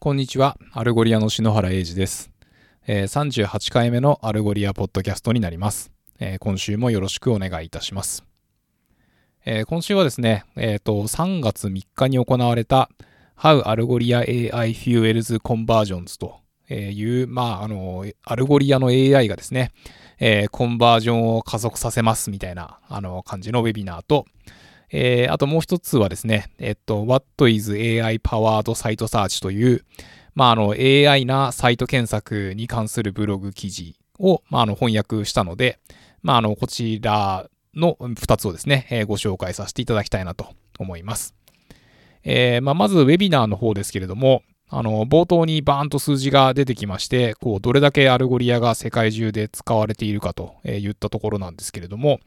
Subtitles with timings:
[0.00, 0.56] こんにちは。
[0.74, 2.30] Algolia の篠原英二です、
[2.86, 5.90] えー38回目の Algolia ポッドキャストになります。
[6.20, 8.22] えー今週もよろしくお願いいたします。
[9.44, 12.90] えー今週はですね、えっ、と、3月3日に行われた
[13.36, 16.38] How Algolia AI Fuels Conversions と
[16.72, 19.72] いう、まあ、あの、 Algolia の AI がですね、
[20.20, 24.26] えーコンバージョンを加速させますみたいな、あの、感じのウェビナーと、
[24.90, 29.84] えーあともう一つはですね、えっと、What is AI Powered Site Search という、
[30.34, 35.80] まあ、あの、AI なサイト検索に関するブログ記事を、まあ、あの、翻訳したので、
[36.22, 40.46] まあ、あの、こちらの二つをですね、えーご紹介させていただきたいなと
[40.78, 41.34] 思います。
[42.24, 52.20] えーまあ、まず、ウェビナーの方ですけれども、あの、冒頭にバーンと数字が出てきまして、こう、どれだけ Algolia が世界中で使われているかとえ言ったところなんですけれども、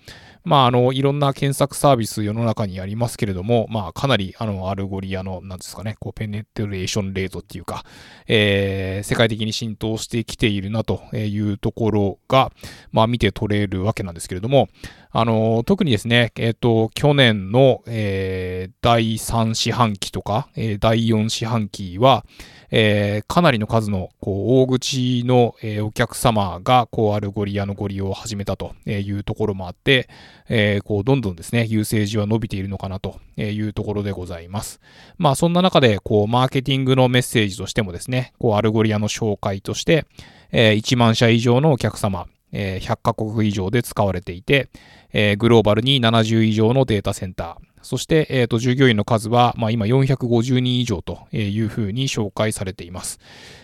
[0.44, 7.86] まあ、あの、いろんな検索サービス世の中にありますけれども、まあ、かなり、あの、 Algolia の、なんですかね、こう、 penetration rate っていうか、
[8.28, 12.52] えー世界的に浸透してきているなというところが、
[12.92, 14.70] まあ、見て取れるわけなんですけれども、
[15.14, 22.26] あの、特にですね、えっ、と、去年の、えー第3四半期とか、えー第4四半期は、
[22.72, 30.08] えーかなりの数のこう大口の、えーお客様がこう Algolia のご利用を始めたというところもあって、
[30.48, 34.80] えーこうどんどんですね、 usage は伸びているのかなというところでございます。
[35.18, 40.06] まあそんな中でこうマーケティングのメッセージとしてもですね、こう Algolia の紹介として、
[40.52, 44.70] えー1万社以上のお客様、え100カ国以上で使われていて、
[45.14, 53.20] えグローバルに70以上のデータセンター、そして、えーと従業員の数は、まあ、今450人以上というふうに紹介されています。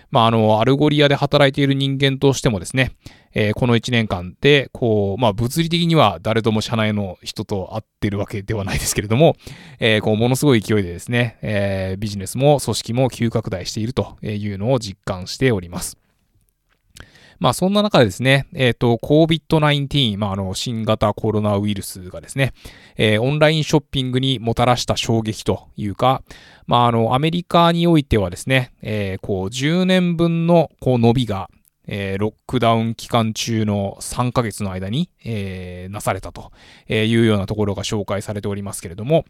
[0.09, 2.93] まあ、あの、 Algolia で働いている人間としてもですね、
[3.33, 9.35] えーこの1年間で、こう、まあ、物理的には誰とも社内の人と会ってるわけではないですけれども、
[9.79, 15.97] えーこう、ものすごい勢いでですね、えービジネスも組織も急拡大しているというのを実感しております。
[17.39, 22.53] まあそんな中でですね、えっ、と、COVID-19、まああの、新型コロナウイルスがですね、
[22.95, 26.23] えーオンラインショッピングにもたらした衝撃というか、
[26.65, 31.49] まああの、アメリカにおいてはですね、えーこう、10年分のこう伸びが、
[31.87, 36.51] えーロックダウン期間中の3ヶ月の間に、えーなされたと
[36.89, 39.25] いうようなところが紹介されておりますけれども、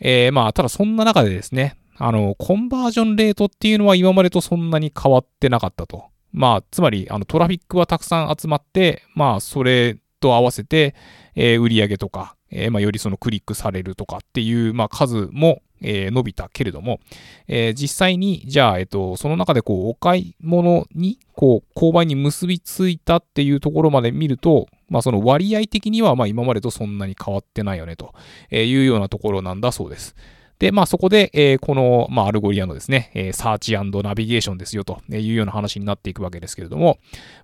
[0.00, 6.04] えーまあ、ただそんな中でですね、あの、コンバージョンレートっていうのは今までとそんなに変わってなかったと。
[6.32, 10.94] まあ、つまり、あの、トラフィックはたくさん集まって、まあ、それと合わせて、
[11.34, 17.00] えー売上とか、えーまあ、よりそのクリックされるとかっていう、まあ、数も、えー伸びたけれども、
[17.48, 28.14] えー実際に、じゃあ、えっと、その中で、こう、お買い物に、こう、購買に結びついたっていうところまで見ると、まあ、その割合的には、まあ、今までとそんなに変わってないよね、と
[28.52, 30.14] いうようなところなんだそうです。
[30.60, 36.98] で、まあそこで、えーこの、まあ、 Algolia のですね、えーサーチナビゲーションですよというような話になっていくわけですけれども、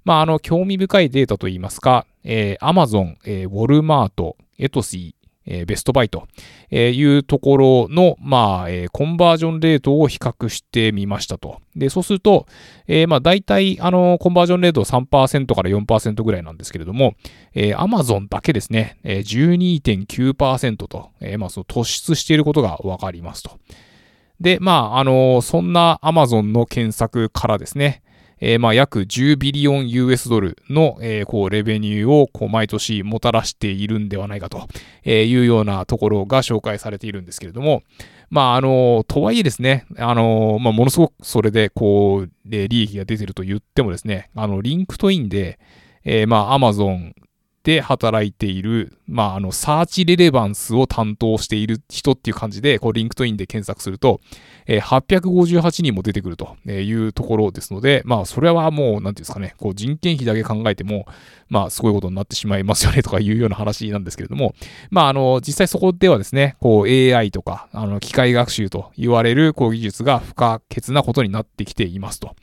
[0.05, 5.15] まああの、興味深いデータといいますか、えー、Amazon、えー、ウォルマート、 Etsy、
[5.47, 6.27] えー Best Buy と
[6.71, 11.61] いうところの、まあ、えーコンバージョンレートを比較してみましたと。
[11.75, 12.47] で、そうすると、
[12.87, 17.15] えーまあ、大体、あの、コンバージョンレート3%から4%ぐらいなんですけれども、
[17.55, 19.69] えー、Amazon だけですね、えー
[20.07, 23.59] 12.9%と、えーまあ、その突出していることがわかりますと。
[24.41, 28.03] で、まあ、あのそんな Amazon の検索からですね、
[28.41, 34.69] えーまあ、約10ビリオン US ドルの、えーこう、 revenue を、こう、毎年もたらしているんではないかと
[35.05, 37.83] いうようなところが紹介されているんですけれども、
[38.29, 45.59] まあ、あの、とはいえですね、あの、まあ、ものすごくそれで、こう、で利益が出てると言ってもですね、あの、 LinkedIn で、
[46.05, 47.15] えーまあ、アマゾン
[47.67, 54.21] で働いている、まあ、あの、 search relevance を担当している人っていう感じで、こう、 LinkedIn で検索すると、
[54.67, 61.07] えー858人も出てくるというところですので、まあ、それはもう、なんていうんですかね、こう、人件費だけ考えても、
[61.49, 64.55] まあ、すごいことになってしまいますよね、とかいうような話なんですけれども、
[64.91, 72.37] まあ、あの、実際そこではですね、こう AI とか、あの、機械学習と言われる、こう、技術が不可欠なことになってきていますと。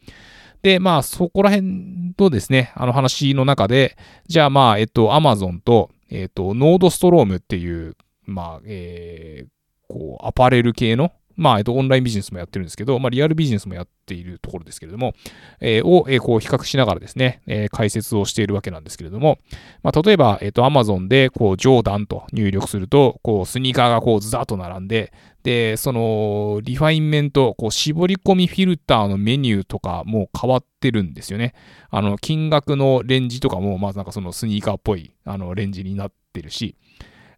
[0.63, 9.47] で、まあ、そこら辺とですね、あの話の中で、じゃあまあ、えっと、アマゾンと、えっと、 Nordstrom っていう、まあ、えー、
[9.89, 15.13] こう、アパレル系の、まあ、えっと、オンラインビジネスもやってるんですけど、まあ、リアルビジネスもやっているところですけれども、
[15.59, 19.39] えーを、えーこう、比較しながらですね、えー解説をしているわけなんですけれども、
[19.81, 25.11] まあ、例えば、えっと、Amazon で、こう、ジョーダンと入力すると、こう、スニーカーがこう、ずらっと並んで、
[25.43, 31.53] で、その、 refinement、こう、絞り込みフィルターのメニューとかも変わってるんですよね。
[31.89, 36.75] あの、金額のレンジとかも、まあ、なんかそのスニーカーっぽい、あの、レンジになってるし、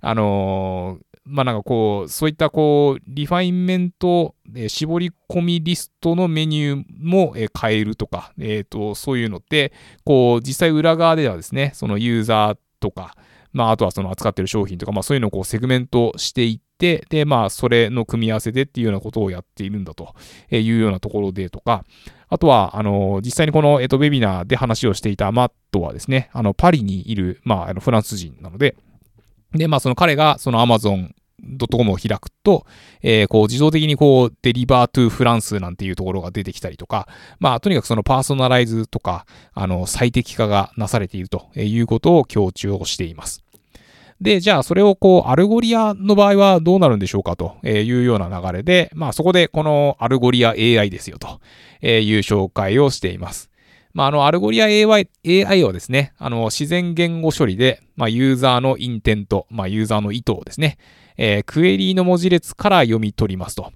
[0.07, 9.74] あのまあなんかこう、そういったこう、 refinement えー、絞り込みリストのメニューも、えー、変えるとか、えっ、ー、と、そういうのって、
[10.04, 13.16] こう、実際裏側ではですね、そのユーザーとか、
[13.51, 20.13] まあ、あとはその扱ってる商品とか、まあ、そういうのをこうセグメントしていって、で、まあ、それの組み合わせでっていうようなことをやっているんだと
[20.51, 21.86] いうようなところでとか、
[22.28, 28.75] あとは、あの、実際にこの、えっと、ウェビナーで話をしていたマットはですね、あの、パリにいる、まあ、あのフランス人なので、
[29.57, 32.66] で、まあ、その彼が、その Amazon.com を開くと、
[33.02, 37.07] えー、こう自動的にこう Deliver to France なんていうところが出てきたりとか、
[37.40, 43.44] まあとにかくそのパーソナライズとか、あの最適化がなされているということを強調しています。
[44.22, 51.42] で、じゃあそれをこう、 Algolia の場合はどうなるんでしょうかというような流れで、まあそこでこのアルゴリア AI ですよと
[51.86, 53.50] いう紹介をしています。
[53.95, 60.77] まあ、あの、 Algolia AI, AI はですね、あの、自然言語処理で、まあ、ユーザーの intent、まあ、ユーザーの意図をですね、
[61.18, 63.71] えー、クエリーの文字列から読み取りますと。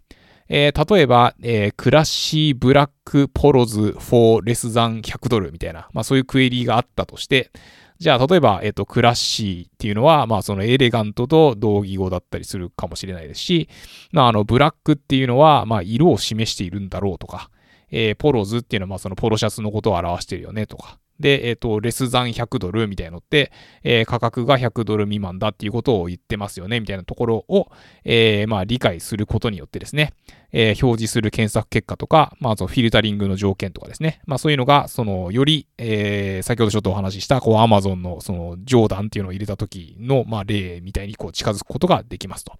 [0.49, 7.51] えー、例えば、えー、クラッシーブラックポロズ for less than 100ドルみたいな、まあそういうクエリーがあったとして、
[7.99, 13.67] じゃあ、例えば、えっ、と、 classy っていうのは、まあ、そのエレガントと同義語だったりするかもしれないですし、
[14.13, 17.49] まあ、あの、ブラックっていうのは、まあ、色を示しているんだろうとか、
[17.91, 23.51] えー、ポロズっていうのは、まあ、そのポロシャツのことを表してるよねとか、で、えっ、ー、と、レスザン100ドルみたいなのって、
[23.83, 27.69] えー、価格が100ドル未満だっていうことを言ってますよね、みたいなところを、
[28.05, 30.13] えー、まあ、理解することによってですね、
[30.51, 42.53] え、表示する検索結果とか、まあ、そのフィルタリングの条件とかですね、まあ、そういうのが、その、より、え、先ほどちょっとお話しした、こう、アマゾンの、その、ジョーダンっていうのを入れた時の、まあ、例みたいに、こう、近づくことができますと。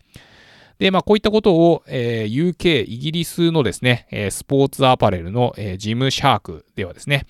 [0.80, 7.26] で、まあ、こういったことを、えー、UK、イギリスのですね、えー、スポーツアパレルの、えー、 Gymshark ではですね、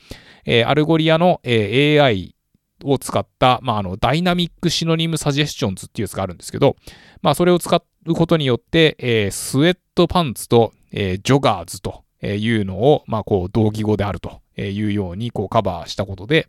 [0.46, 2.36] えー、 Algolia の、えー、AI
[2.84, 6.75] を使った、まあ、あの、 Dynamic Synonym Suggestions っていうやつがあるんですけど、
[7.24, 16.48] まあ、それを使うことによって、えー、スウェットパンツと、えー、 joggers というのを、まあ、こう、同義語であるというように、こう、カバーしたことで、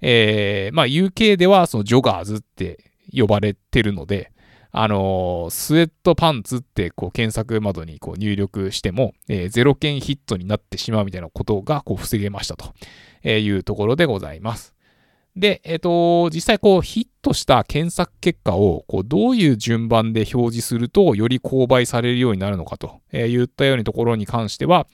[0.00, 4.32] えー、まあ、UK では、その joggers って呼ばれてるので、
[4.72, 12.72] あのー、スウェットパンツってこう検索窓にこう入力しても、えー、ゼロ件ヒットになってしまうみたいなことがこう防げましたと
[13.28, 14.74] いうところでございます。
[15.36, 24.86] で、えっ、と、実際こうヒットした検索結果をこうどういう順番で表示するとより購買されるようになるのかといったようなところに関しては、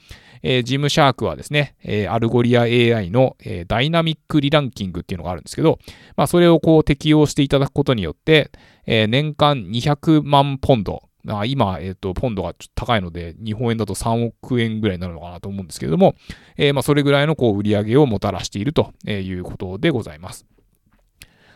[0.43, 5.79] えー、 Gymshark はですね、えー、 Algolia AI の、えー、 Dynamic Re-Ranking っていうのがあるんですけど、
[6.15, 8.51] まあ、それをこう適用していただくことによって、
[8.85, 16.15] えー、年間200万ポンド、あ今、えっ、ー、と、ポンドが高いので、日本円だと3億円ぐらいになるのかなと思うんですけれども、
[16.57, 20.45] えー、まあ、それぐらいのこう売り上げをもたらしているということでございます。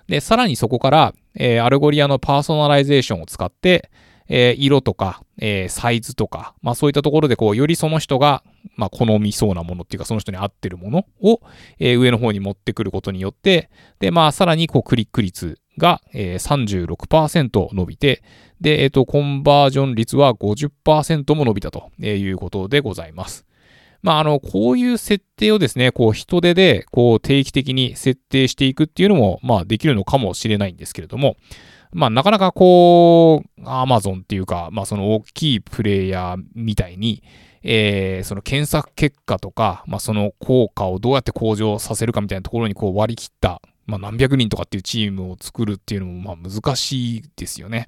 [0.08, 3.92] で、さらにそこから、えー、 Algolia のパーソナライゼーションを使って、
[4.34, 8.44] えー、色とか、えー、サイズとか、まあそういったところでこう、よりその人が、
[8.78, 11.42] まあ好みそうなものっていうか、その人に合ってるものを、
[11.80, 13.70] えー、上の方に持ってくることによって、
[14.00, 18.24] で、まあさらにこう、クリック率が、えー、36%伸びて、
[18.62, 23.46] で、えっ、ー、と、コンバージョン率は50%も伸びたということでございます。
[24.02, 31.36] まあ、あの、こういう設定をですね、こう、人手で、こう、定期的に設定していくっていうのも、まあ、できるのかもしれないんですけれども、
[31.94, 37.24] まあ、なかなかこう、アマゾンっていうか、まあ、その大きいプレイヤーみたいに、
[37.64, 47.88] えー、その検索結果とか、まあ、その効果をどうやって向上させるかみたいなところにこう割り切ったまあ、何百人とかっていうチームを作るっていうのもまあ難しいですよね。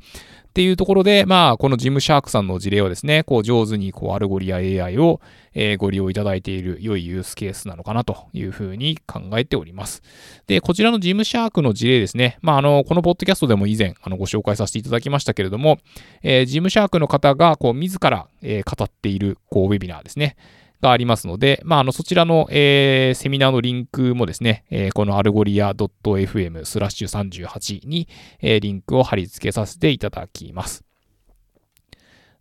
[0.50, 5.19] っていうところで、まあ、この Gymshark さんの事例はですね、こう上手にこうアルゴリア AI を、
[5.55, 10.03] え、ご利用いただいている良いユースケースなのかなというふうに考えております。
[10.45, 15.79] で、こちらの Gymshark の事例ですね、まあ、あの、このポッドキャストでも以前あのご紹介させていただきましたけれども、
[16.22, 20.36] えー、 Gymshark の方がこう自ら、え、語っているこうウェビナーですね。
[20.83, 28.09] がありますので、まあ、あの、そちらの、えー、セミナーのリンクもですね、えー、このアルゴリア .fm スラッシュ38に、
[28.41, 30.83] えー、リンクを貼り付けさせていただきます。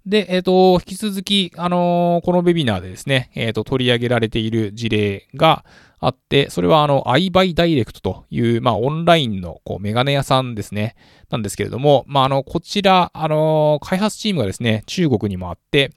[0.04, 5.64] で、えっ、ー、と、引き続き、あのー、このウェビナーでですね、えっ、ー、と、取り上げられている事例が
[6.00, 10.96] あって、それは、あの、iBuy Direct という、まあ、オンラインの、こう、メガネ屋さんですね、
[11.30, 15.92] なんですけれども、まあ、あの、こちら、あの開発チームがですね、中国にもあって、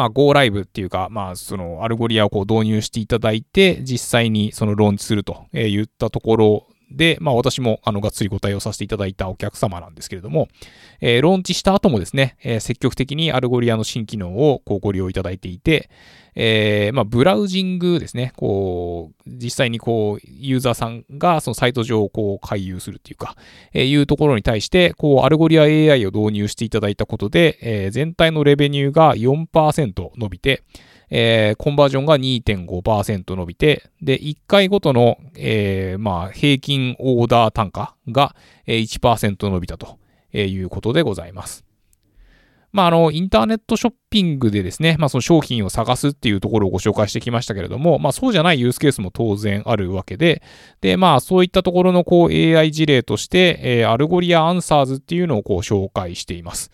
[0.00, 10.48] まあ、Go Live っていうか、まあ、その Algolia をこう導入していただいて、実際にそのローンチすると言ったところで、まあ私もあのがっつりご対応させていただいたお客様なんですけれども、
[11.00, 15.90] えー、ローンチした後もですね、えー、積極的に Algolia の新機能をこうご利用いただいていて、
[16.34, 18.32] えー、まあ、ブラウジングですね。
[18.36, 23.36] こう、実際にこう、ユーザーさんがそのサイト上をこう、回遊するっていうか、
[23.72, 30.62] えー、いうところに対して、こう、 Algolia AI を導入していただいたことで、えー、全体の revenue が4%伸びて、
[31.10, 38.34] えー、コンバージョンが2.5%伸びて、で、1回ごとの、えー、まあ、平均オーダー単価が
[38.66, 39.98] 1%伸びたと
[40.32, 41.64] いうことでございます。
[42.72, 50.42] まあ、あの、インターネットショッピングでですね、まあ、その商品を探すっていうところをご紹介してきましたけれども、まあ、そうじゃないユースケースも当然あるわけで、
[50.80, 56.70] で、まあ、そういったところのこう AI 事例として、えー、 Algolia Answers っていうのをこう紹介しています。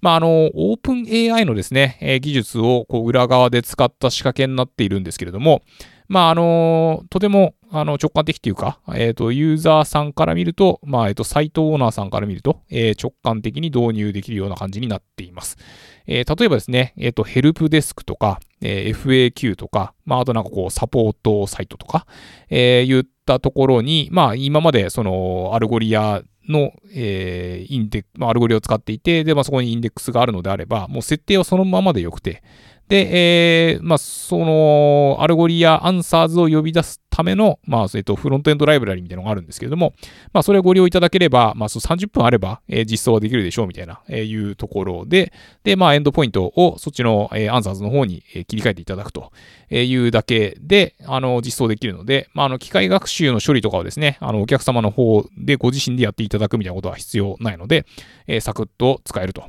[0.00, 5.62] まあ、あの、 OpenAI のですね、えー、技術をこう裏側で使った仕掛けになっているんですけれども、
[6.08, 15.58] まあ、あの、とても、あの、直感的っていうか、えっ、ー、と、ユーザーさんから見ると、まあ、えっ、ー、と、サイトオーナーさんから見ると、えー、直感的に導入できるような感じになっています。
[16.06, 22.06] えー、例えばですね、えっ、と、ヘルプデスクとか、え FAQ とか、まあ、あとなんかこう、サポートサイトとか、
[22.48, 32.42] え言ったところに、まあ、今までその、 Algolia の、えー、インデまあ、 Algolia を使っていて、で、まあ、そこにインデックスがあるのであれば、もう設定はそのままでよくて、
[32.88, 39.92] で、えー、まあ、その、 Algolia Answers を呼び出すための、まあ、えっと、フロントエンドライブラリみたいなのがあるんですけれども、
[40.32, 45.32] まあ、それをご利用いただければ、まあ、30分あれば、えー、実装はできるでしょうみたいな、えー、いうところで、
[45.64, 49.32] で、まあ、エンドポイントをそっちの、えー、 Answers の方に、えー、切り替えていただくと
[49.70, 57.84] いうだけで、あの、実装できるので、まあ、あの、機械学習の処理とかをですね、あの、お客様の方でご自身でやっていただくみたいなことは必要ないので、
[58.28, 59.42] えー、サクッと使えると。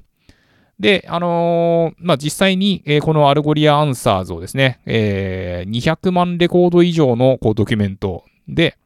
[0.79, 8.77] で、あのー、まあ、実際に、えー、この Algolia Answers をですね、えー、200万レコード以上のこうドキュメントで、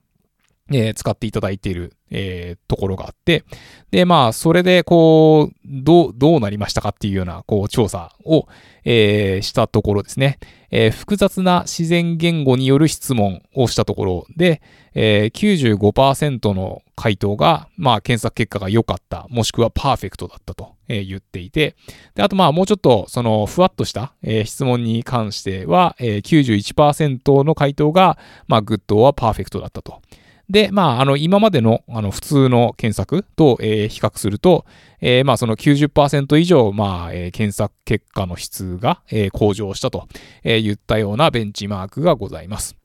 [0.78, 3.44] え、使っていただいている、えー、ところがあって、
[3.92, 8.48] で、まあ、それで、こう、どう、どうなりましたかっていうような、こう、調査を、
[8.86, 10.40] えー、したところですね、
[10.72, 14.62] えー、複雑な自然言語による質問をしたところで、
[14.96, 21.76] えー、95%の回答が、まあ、検索結果が良かった、もしくはパーフェクトだったと、えー、言っていて、
[22.16, 30.02] で、あと、まあ、もうちょっと、その、ふわっとした、えー、質問に関しては、えー、91%の回答が、まあ、 good or perfect だったと。
[30.50, 34.66] で、まあ、あの、今までの、あの、普通の検索と、えー、比較すると、
[35.00, 40.08] えー、まあ、その90%以上、まあ、えー、検索結果の質が、えー、向上したと、
[40.44, 42.76] えー、言ったようなベンチマークがございます。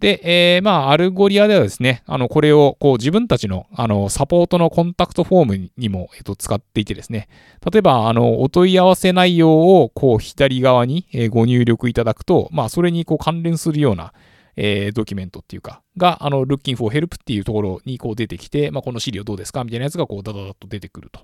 [0.00, 0.20] で、
[0.56, 7.28] えー、まあ、 Algolia ではですね、あの、これを、こう、自分たちの、あの、サポートのコンタクトフォームにも、えっと、使っていてですね、
[7.70, 14.12] 例えば、あの、お問い合わせ内容を、こう、左側に、えご入力いただくと、まあ、それに、こう、関連するような、
[14.60, 19.62] えー、ドキュメントっていうか、が、あの、looking for help っていうところにこう出てきて、まあ、この資料どうですか？
[19.62, 21.20] みたいなやつがこうダダダッと出てくると。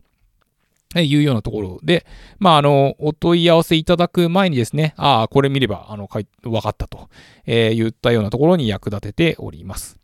[0.96, 2.06] いうようなところで、
[2.38, 6.08] まあ、あの、お問い合わせいただく前にですね、ああ、これ見れば、あの、
[6.44, 7.08] わかったと、
[7.46, 9.98] えー、言ったようなところに役立てております。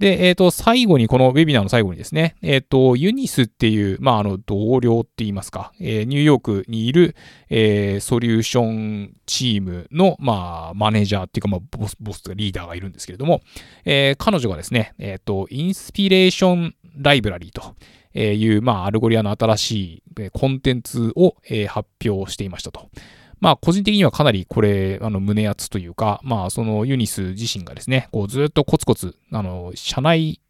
[0.00, 7.14] で、えっ、ー、と、最後に、このウェビナーの最後にですね、えっ、ー、と、ユニスっていう、まあ、あの、同僚って言いますか、えー、ニューヨークにいる、
[7.50, 13.42] えー、ソリューションチームの、まあ、マネージャーっていうか、まあ、ボス、ボスとかリーダーがいるんですけれども、
[13.84, 22.88] えー、彼女がですね、えっ、と、 Inspiration Library という、まあ、 Algolia の新しいコンテンツを、え発表していましたと。
[23.40, 30.40] まあ、個人的にはかなりこれ、あの、胸熱というか、まあ、そのユニス自身がですね、こう、ずっとコツコツ、あの、社内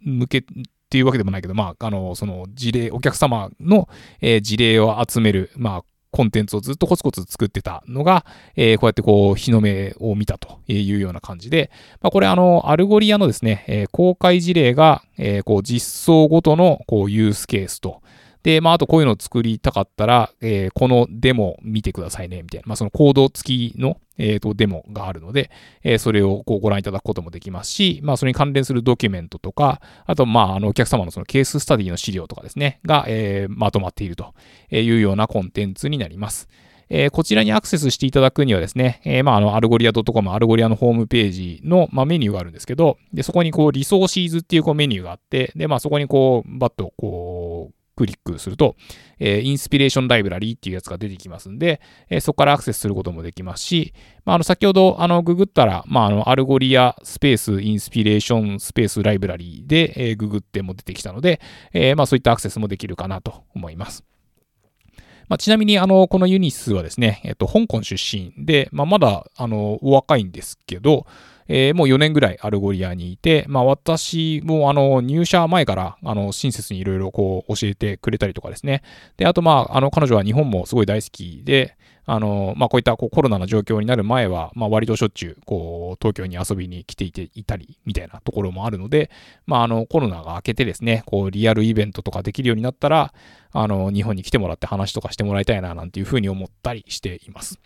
[0.00, 0.42] 向けっ
[0.88, 3.88] ていうわけでもないけど、まあ、あの、その事例、お客様の、
[4.20, 11.70] えー、事例を集める、まあ、コンテンツをずっとコツコツ作ってたのが、えー、こうやってこう、日の目を見たというような感じで、
[12.02, 18.02] まあ、これあの、 Algolia のですね、えー、公開事例が、えー、こう、実装ごとの、こう、ユースケースと、
[18.42, 22.64] で、まあ、あとこういうのを作りたかったら、えー、このデモ見てくださいね、みたいな。
[22.66, 25.50] まあ、そのコード付きの、えっ、ー、と、デモがあるので、
[25.82, 34.34] えー、それをこうご覧いただくこともできますし、まあ、それに関連するドキュメントとか、あと、まあ、あの、お客様のそのケーススタディの資料とかですね、が、えー、まとまっていると
[34.70, 36.48] いうようなコンテンツになります。
[36.94, 47.31] えー、こちらにアクセスしていただくにはですね、えー、まあ、あの、アルゴリア .com、アルゴリアのホームページの、まあ、メニューがあるんですけど、で、そこにこう、 Resources っていうこうメニューがあって、で、まあ、そこにこう、バッとこう、
[47.96, 48.76] クリックすると、
[49.18, 53.94] えー、 Inspiration Library っていうやつが出てきますんで、えー、そこからアクセスすることもできますし、
[54.24, 61.40] まあ、あの先ほどあのググったら、まあ、あの Algolia スペース Inspiration スペース Library で、えー、ググっても出てきたので、
[61.72, 64.04] え、まあ、そういったアクセスもできるかなと思います。
[65.28, 71.06] まあ、ちなみに、あの、この Eunice はですね、えっと、香港出身で、まあ、まだ、あの、お若いんですけど、
[71.54, 78.82] えー、もう4年ぐらい Algolia にいて、まあ私もあの入社前からあの親切にいろいろこう教えてくれたりとかですね。
[79.18, 89.08] で、あとまああの彼女は日本もすごい大好きで、あの、まあ、こういったこうコロナの状況になる前は、まあ、割としょっちゅう、こう、東京に遊びに来ていていたり、みたいなところもあるので、
[89.46, 93.14] まあ、あの、コロナが明けてですね、こう、リアルイベントとかできるようになったら、
[93.52, 97.60] あの、日本に来てもらって話とかしてもらいたいな、なんていうふうに思ったりしています。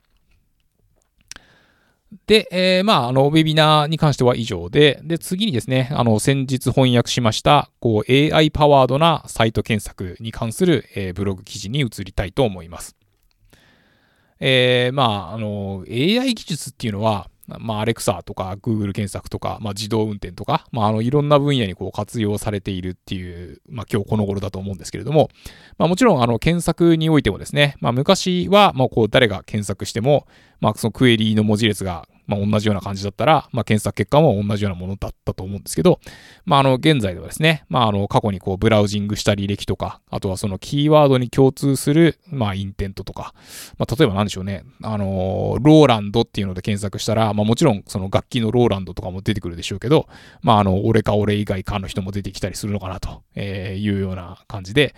[2.26, 12.96] で、えー、まあ、あの、ウェビナーに関しては以上で、で、次にですね、あの、先日翻訳しました、こう、AI パワードなサイト検索に関する、えー、ブログ記事に移りたいと思います。
[14.38, 25.28] えー、まあ、あの、AI 技術っていうのは、まあ、アレクサとか Google 検索とか、まあ、自動運転とか、まあ、あの、いろんな分野にこう活用されているっていう、まあ、今日この頃だと思うんですけれども、
[25.78, 30.26] まあ、もちろん、あの、検索においてもですね、まあ、昔は、まあ、こう、誰が検索しても、
[30.60, 36.00] まあ、そのクエリーの文字列がまあ、同じような感じだったら、まあ、検索結果も同じようなものだったと思うんですけど、
[36.44, 43.32] まあ、あの、現在ではですね、まあ、あの、過去にこう、ブラウジングした履歴とか、あとはそのキーワードに共通する、まあ、インテントとか、
[43.78, 50.08] まあ、例えば何でしょうね、あの、ローランドっていうので検索したら、まあ、もちろんその楽器のローランドとかも出てくるでしょうけど、
[50.42, 54.94] まあ、あの、俺か俺以外かの人も出てきたりするのかなというような感じで、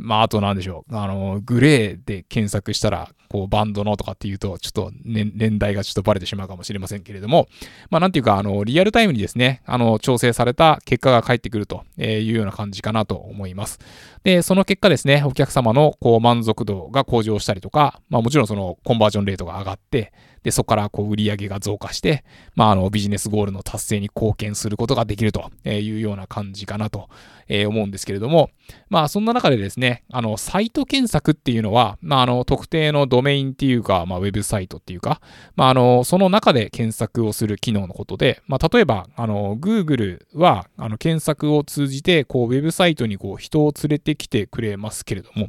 [0.00, 0.96] まあ、あとなんでしょう。
[0.96, 7.48] あの、グレーで検索したら、こう、バンドのとかっていうと、ちょっと、ね、年代がちょっとバレてしまうかもしれませんけれども、
[7.90, 13.78] まあ、なんていうか、あの、リアルタイムにですね、あの、調整された結果が返ってくるというような感じかなと思います。
[14.24, 27.08] で、その結果ですね、お客様の、こう、満足度が向上したりとか、まあ、もちろんその、コンバージョンレートが上がって、で、そこからこう売り上げが増加して、まあ、あの、ビジネスゴールの達成に貢献することができるというような感じかなと
[27.48, 28.50] 思うんですけれども、
[28.88, 35.20] まあ、そんな中でですね、あの、サイト検索っていうのは、まあ、あの、特定のドメインっていうか、まあ、ウェブサイトっていうか、
[35.56, 45.48] まあ、あの、その中で検索をする機能のことで、まあ、例えば、あの、Google は、あの、検索を通じて、こう、ウェブサイトにこう、人を連れてきてくれますけれども、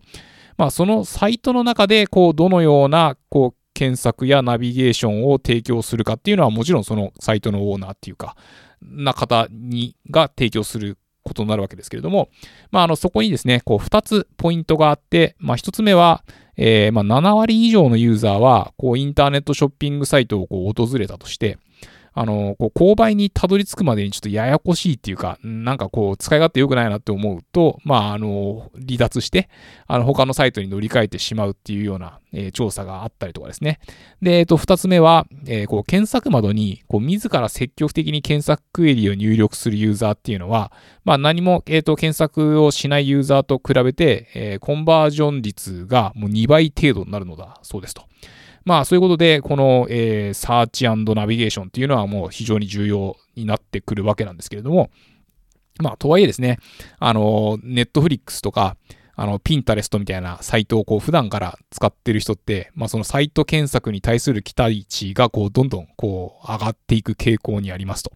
[0.58, 8.36] まあ、そのサイトの中で、こう、どのような、こう、検索やナビゲーションを提供するかっていうのはもちろんそのサイトのオーナーっていうか、
[8.80, 12.30] な方にが提供することになるわけですけれども、
[12.70, 16.24] まあ、あの、そこにですね、こう、2つポイントがあって、まあ、1つ目は、
[16.58, 21.58] えー、まあ、7割以上のユーザーは、こう、インターネットショッピングサイトをこう訪れたとして、
[22.14, 29.50] あの、こう、購買にたどり着くまでにちょっとややこしいっていうか、なんかこう、使い勝手良くないなって思うと、まあ、あの、離脱して、
[29.88, 33.80] あの、他のサイトに乗り換えてしまうっていうような、えー、調査があったりとかですね。
[34.22, 40.74] で、えっ、と、二つ目は、えー、こう、検索窓に、こう、自ら積極的に検索クエリを入力するユーザーっていうのは、
[41.06, 48.04] まあ、何も、えっ、と、検索をしないユーザーと比べて、え、コンバージョン率がもう2倍程度になるのだそうですと。
[48.64, 54.90] まあそういうことで、この、えー、サーチナビゲーションっていうのはもう非常に重要になってくるわけなんですけれども、
[55.80, 56.60] まあとはいえですね、
[57.00, 58.78] あの、ネットフリックスとか、
[59.16, 68.12] あの、ピンタレストみたいなサイトをこう普段から使ってる人って、まあそのサイト検索に対する期待値がこうどんどんこう上がっていく傾向にありますと。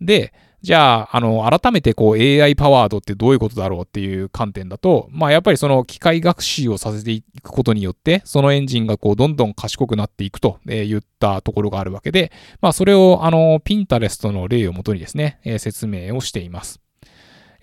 [0.00, 16.80] で、じゃあ、あの、改めてこう AI パワードってどういうことだろうっていう観点だと、まあやっぱりその機械学習をさせていくことによって、そのエンジンがこうどんどん賢くなっていくと言ったところがあるわけで、まあそれをあの、ピンタレストの例をもとにですね、え説明をしています。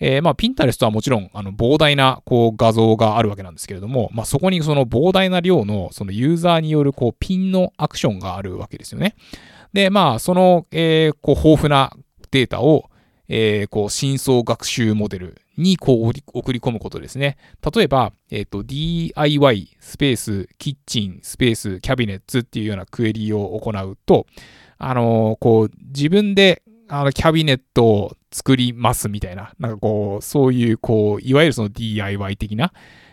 [0.02, 9.14] えー、まあ、ピンタレストはもちろん、あの、膨大な、こう、画像があるわけなんですけれども、まあ、そこにその膨大な量の、そのユーザーによる、こう、ピンのアクションがあるわけですよね。
[9.74, 11.92] で、まあ、その、えー、こう、豊富な
[12.30, 12.89] データを、
[13.32, 17.36] えー、こう、深層学習モデルにこう送り込むことですね。
[17.74, 24.26] 例えば、えっ、ー、と、DIY スペースキッチンスペースキャビネッツっていうようなクエリを行うと、
[24.78, 32.72] あのー、こう、自分であの、キャビネットを作りますみたいな、なんかこう、そういう、こう、いわゆるその DIY 的な、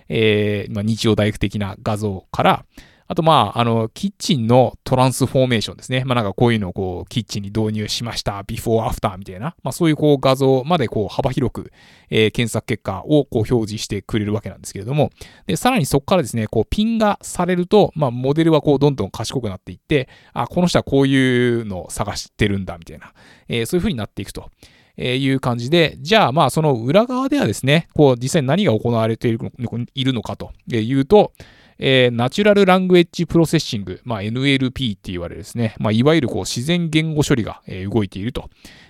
[0.10, 2.66] えー、まあ、日常大工的な画像から、
[3.10, 6.04] あと、まあ、あの、キッチンのトランスフォーメーションですね。
[6.06, 8.44] まあ、なんかこういうのをこう、キッチンに導入しました。
[8.44, 9.56] ビフォーアフターみたいな。
[9.64, 11.72] まあ、そういうこう、画像までこう、幅広く、
[12.10, 15.12] えー、検索結果をこう、表示してくれるわけなんですけれども。
[15.46, 23.14] で、さらにそこからですね、こう、ピンがされると、まあ、モデルはこう、どんどん賢くなっていって、あ、この人はこういうのを探してるんだ、みたいな。
[23.48, 24.50] えー、そういう風になっていくと。
[24.98, 31.34] えいう感じで、じゃあまあその裏側ではですね、こう実際に何が行われているのかというと、
[31.80, 38.50] えー、ナチュラルラングエッジプロセッシング、まあ、NLP って言われるですね、まあ、いわゆるこう自然言語処理が、えー、動いていると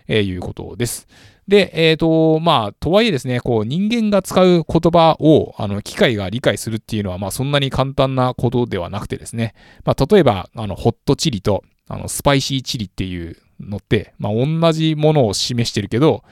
[0.10, 1.08] いうことです。
[1.48, 9.54] で、えっ、ー、と、まあ、とはいえですね、こう、人間が使う言葉を、あの、機械が理解するっていうのは、まあ、そんなに簡単なことではなくてですね、
[9.86, 16.24] まあ、例えば、あの、ホットチリと、あの、スパイシーチリっていうのって、まあ、同じものを示してるけど、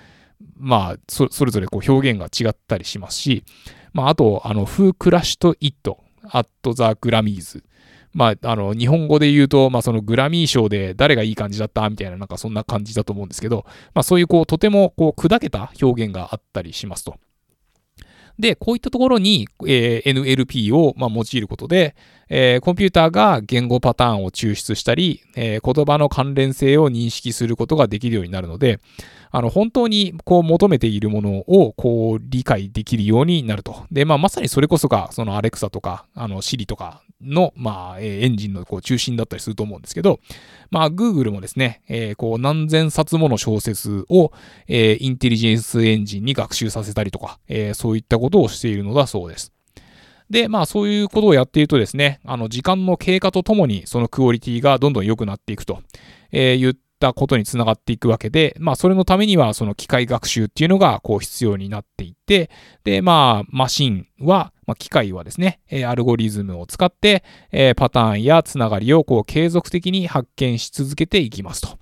[0.58, 3.46] まあ、それぞれこう表現が違ったりしますし、
[3.94, 4.66] まあ、あと、あの、
[6.32, 7.64] アットザ・グラミーズ
[8.14, 11.90] まあ、あの、日本語で言うと、まあ、そのグラミー賞で誰がいい感じだった？
[11.90, 17.18] みたいな、なんかそんな感じだと思うんですけど、まあ、そういうこう、とてもこう、砕けた表現があったりしますと。
[18.40, 21.96] で、こういったところに、えー、NLP を、まあ、用いることで、
[22.30, 28.80] えー、コンピューターが言語パターンを抽出したり、えー、言葉の関連性を認識することができるようになるので、
[29.32, 33.86] あの、本当にこう求めているものをこう理解できるようになると。
[33.92, 40.20] で、まあ、まさにそれこそが、そのアレクサとか、あの、シリとかの、まあ、エンジンのこう中心だったりすると思うんですけど、
[40.72, 44.32] まあ、Google もですね、えー、こう何千冊もの小説を、
[44.68, 49.52] えー、インテリジェンスエンジンに学習させたりとか、えー、そういったことをしているのだそうです。
[50.30, 55.82] で、まあそういうことをやっているとですね、あの時間の経過とともにそのクオリティがどんどん良くなっていくと、
[56.32, 62.50] えー、言ったことにつながっていくわけで、まあそれのためにはその機械学習っていうのがこう必要になっていって、
[62.84, 71.78] で、まあマシンは、まあ機械はですね、アルゴリズムを使って、え、パターンやつながりをこう継続的に発見し続けていきますと。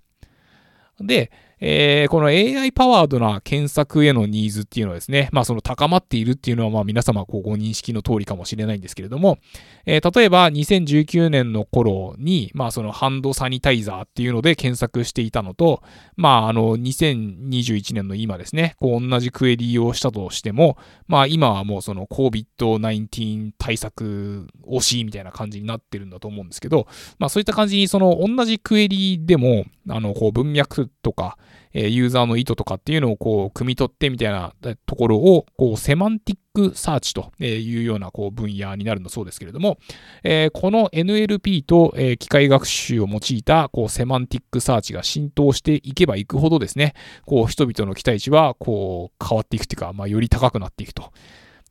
[1.00, 1.32] で、
[1.66, 9.38] えー、この AI パワードな検索へのニーズっていうのはですね、まあその高まっているっていうのはまあ皆様こうご認識の通りかもしれないんですけれども、
[9.86, 15.82] えー、例えば2019年の頃に、まあその hand sanitizer っていうので検索していたのと、
[16.18, 26.88] まああの2021年の今ですね、こう同じクエリをしたとしても、まあ今はもうその COVID-19 対策推しみたいな感じになってるんだと思うんですけど、
[27.20, 31.38] まあそういった感じにその同じクエリでも、あのこう文脈とか、
[31.74, 34.54] えユーザーの意図とかっていうのをこう、汲み取ってみたいな
[34.86, 39.80] ところを、こう、 semantic search というようなこう分野になるんだそうですけれども、
[40.24, 46.94] えこの NLP と、え機械学習を用いたこう semantic search が浸透していけばいくほどですね、
[47.26, 51.12] こう人々の期待値はこう変わっていくっていうか、まあ、より高くなっていくと。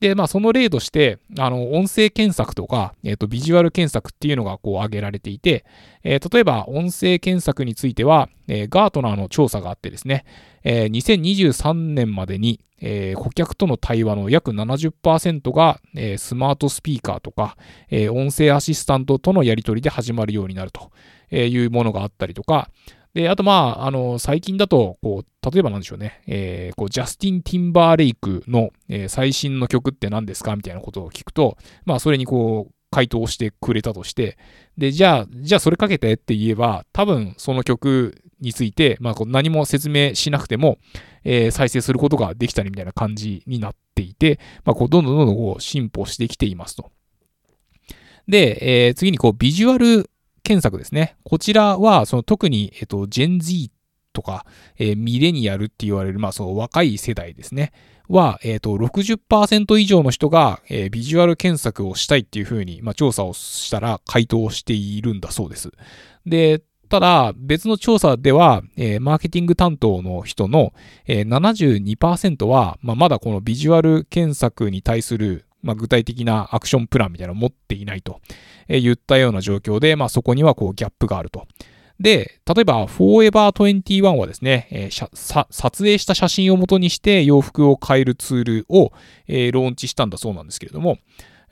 [0.03, 5.65] で、まあ、その例として、あの、音声検索とか、えっ、ー、と、ビジュアル検索っていうのがこう挙げられていて、
[6.03, 10.25] えー、例えば、音声検索については、えー、 Gartner の調査があってですね、
[10.65, 17.57] えー、2023年までに、えー、顧客との対話の約70%が、えー、スマートスピーカーとか、
[17.89, 20.91] えー、音声アシスタントとのやり取りで始まるようになると
[21.31, 22.71] いうものがあったりとか、
[23.15, 34.37] で、あとまあ、あの、最近だと、こう、例えばなんでしょうね、えー、こう、ジャスティン・ティンバーレイクの、えー、最新の曲って何ですかみたいなことを聞くと、まあ、それにこう、回答してくれたとして、
[34.77, 40.77] で、じゃあ、じゃあそれかけてって言えば、多分その曲について、まあ、こう何も説明しなくても、
[41.25, 46.91] えー、再生することができたりみたいな感じになっていて、まあ、こう、どんどんどんどんこう進歩してきていますと。
[48.29, 50.11] で、えー、次にこう、ビジュアル
[50.43, 51.17] 検索ですね。
[51.25, 53.71] こちらは、その特に、えっと、Gen Z
[54.13, 54.45] とか、
[54.77, 57.73] えー、ミレニアルって言われる、まあ、その若い世代ですね。
[58.09, 65.71] は、えっ、ー、と、60%以上の人が、えー、ビジュアル検索をしたいっていうふうに、まあ、調査をしたら回答しているんだそうです。
[66.27, 70.75] で、ただ、別の調査では、えー、マーケティング担当の人の、
[71.07, 78.21] えー、72%は、まあ、まだこのビジュアル検索に対する、まあ、具体的なアクションプランみたいなのを持っていないと、
[78.69, 81.47] え言ったような状況で、まあ、そこにはこうギャップがあると。
[82.01, 85.09] で、例えば Forever21 はですね、えー、
[85.51, 88.93] 撮影した写真を元にして洋服を変えるツールを、
[89.29, 90.99] えー、ローンチしたんだそうなんですけれども、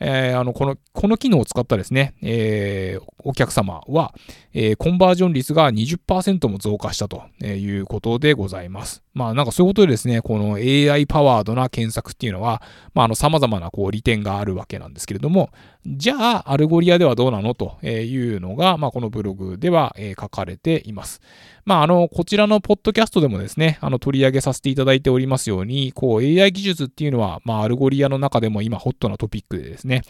[0.01, 4.13] えー、あのこのこの機能を使ったですね、えー、お客様は、
[4.53, 9.03] えー、コンバージョン率が20%も増加したということでございます。
[9.13, 12.61] まあなんかそういうことでですね、この AI パワードな検索っていうのは、
[12.93, 15.49] まああの様々なこう利点があるわけなんですけれども、
[15.85, 17.53] じゃあ Algolia ではどうなの？
[17.53, 21.21] というのが、まあこのブログでは書かれています。
[21.65, 30.03] まああの、こちらのポッドキャストでもですね、あの取り上げさせていただいておりますように、こう AI 技術っていうのは、まあ Algolia の中でも今ホットなトピックでですね、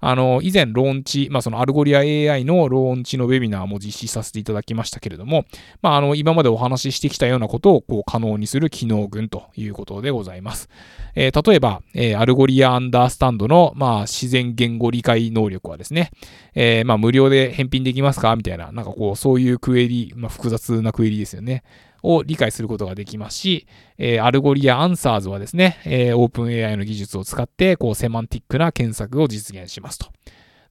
[0.00, 5.44] あの、以前ローンチ、まあそのアルゴリア AI のローンチのウェビナーも実施させていただきましたけれども、
[5.82, 10.68] まああの、今までお話ししてきたようなことをこう可能にする機能群ということでございます。
[11.14, 16.10] えー、例えば、えー、 Algolia Understand の、まあ、自然言語理解能力はですね、
[16.54, 18.36] えー、まあ、無料で返品できますか？
[18.36, 21.64] みたいな、なんかこう、そういうクエリ、まあ、複雑なクエリですよね。
[22.02, 23.66] を理解することができますし、
[23.98, 30.06] えー、 Algolia Answers はですね、えー、オープン AI の技術を使って、こう、セマンティックな検索を実現しますと。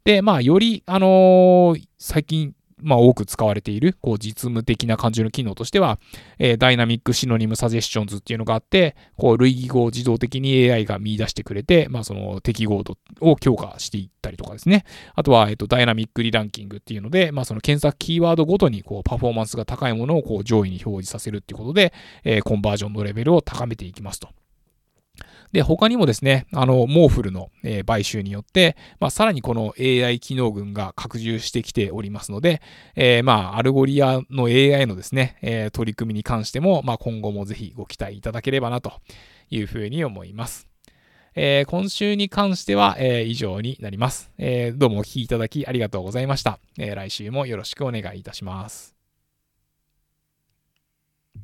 [0.06, 6.00] で、まあ、より、あのー、最近まあ、多く使われている、こう、実務的な感じの機能としては、
[6.40, 14.84] えー、 Dynamic Synonym Suggestions っていうのがあって、こう、類義語を自動的に AI が見出してくれて、まあ、その適合度を強化していったりとかですね。
[15.16, 24.30] あとは、えっ、ー、と、 Dynamic Re-Ranking っていうので、まあ、その検索キーワードごとに、こう、パフォーマンスが高いものを、こう、上位に表示させるっていうことで、えー、コンバージョンのレベルを高めていきますと。
[25.56, 32.62] で、他にもですね、あの、 MorphL の、え、買収によって、まあ、さらにこの AI 機能群が拡充してきておりますので、
[32.98, 38.92] えー、まあ、 Algolia の AI のですね、えー、取り組みに関しても、まあ、今後もぜひご期待いただければなと
[39.50, 40.68] いうふうに思います。
[41.36, 48.95] えー、今週に関しては、えー、以上になります、えー、どうもお聴きいただきありがとうございました、え来週もよろしくお願いいたします。